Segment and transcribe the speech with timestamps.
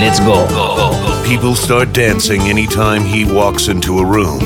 [0.00, 0.46] Let's go.
[1.26, 4.38] People start dancing anytime he walks into a room.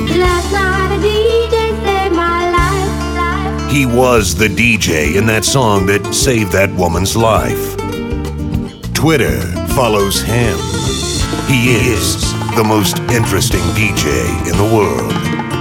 [3.68, 7.76] He was the DJ in that song that saved that woman's life.
[8.95, 9.43] Twitter
[9.75, 10.57] follows him.
[11.46, 12.23] He is
[12.57, 15.12] the most interesting DJ in the world.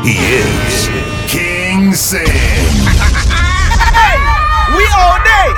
[0.06, 0.88] He is
[1.30, 2.26] King Sam.
[3.92, 4.18] hey,
[4.78, 5.52] we all day.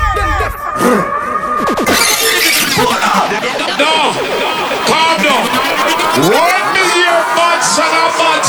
[6.13, 8.45] Me hear bad song, a bad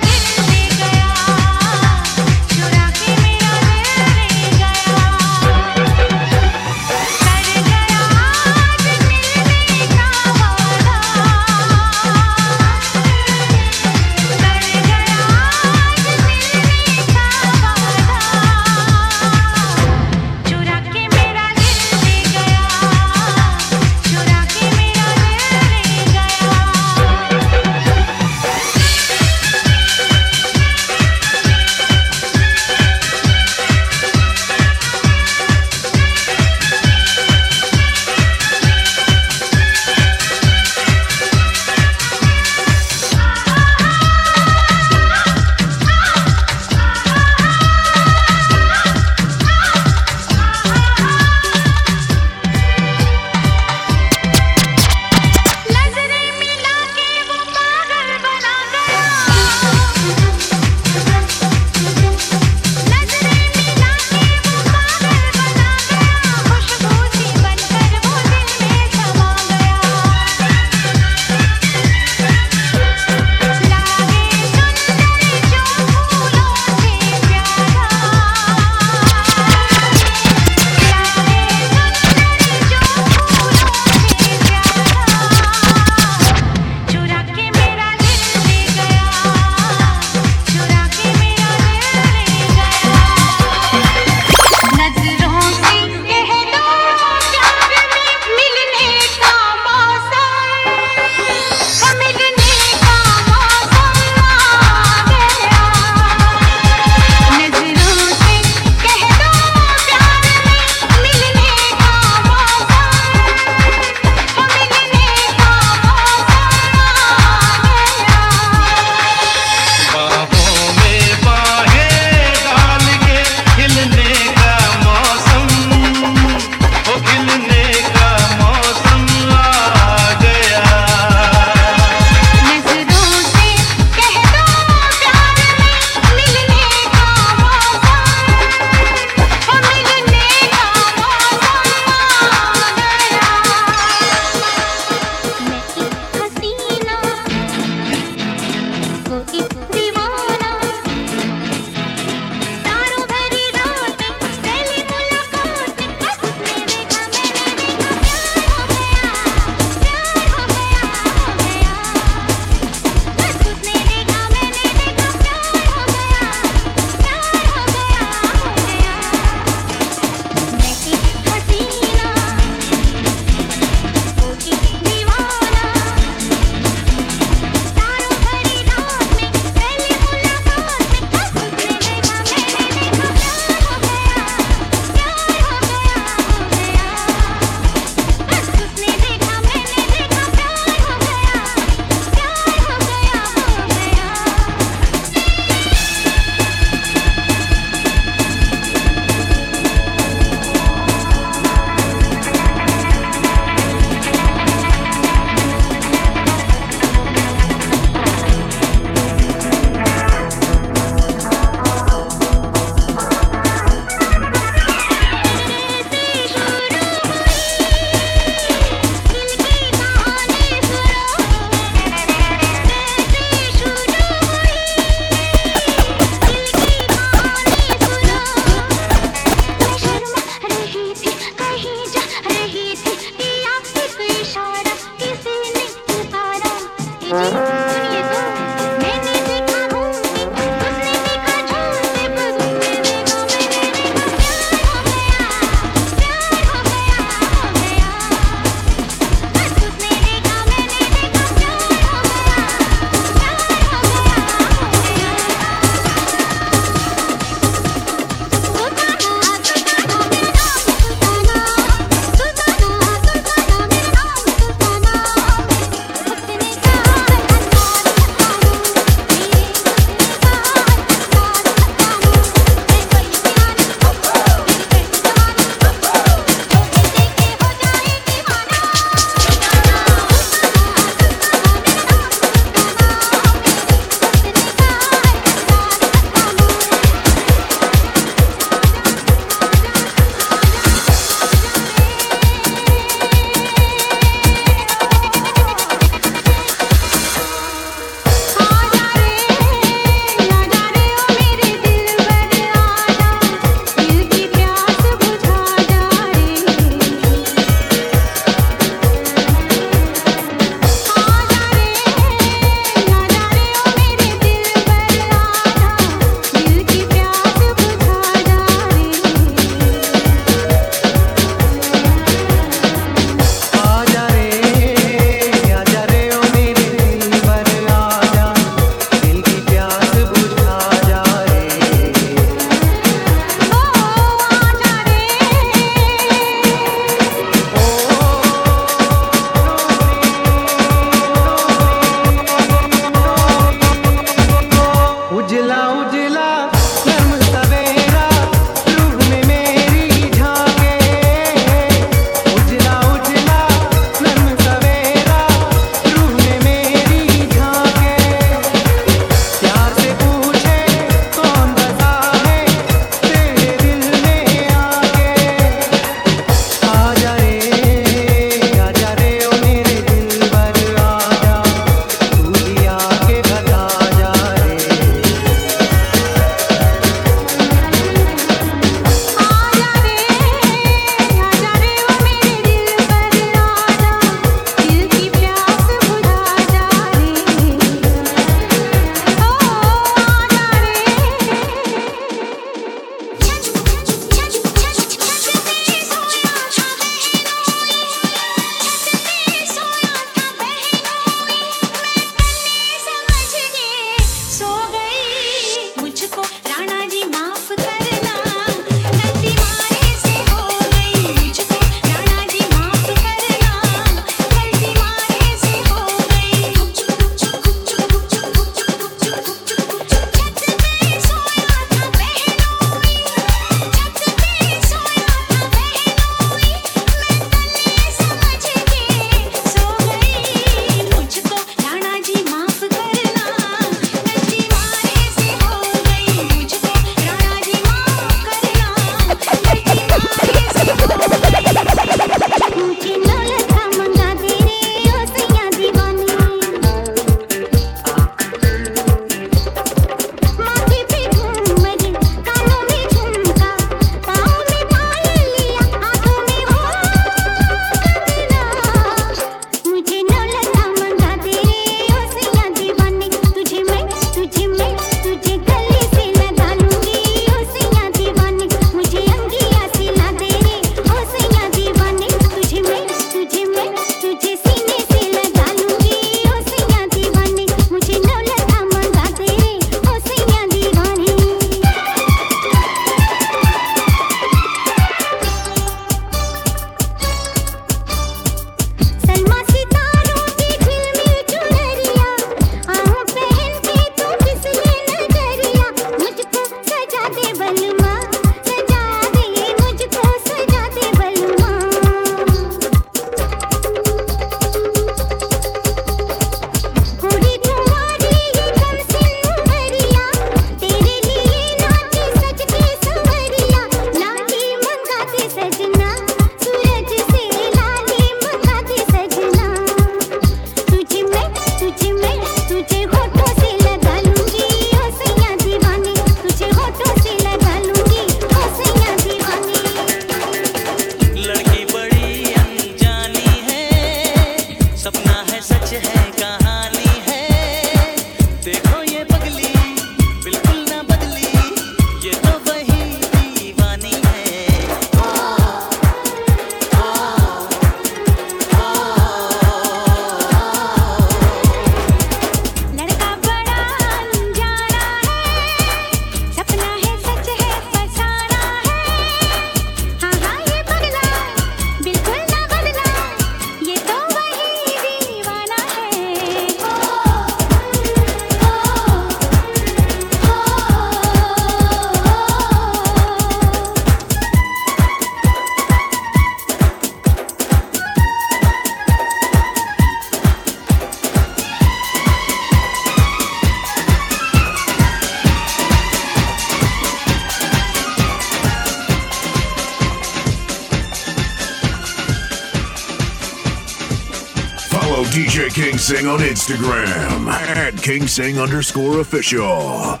[595.84, 600.00] Sing on Instagram at King Sing underscore official.